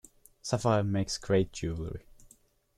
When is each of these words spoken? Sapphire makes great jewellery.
Sapphire 0.41 0.81
makes 0.83 1.19
great 1.19 1.51
jewellery. 1.53 2.07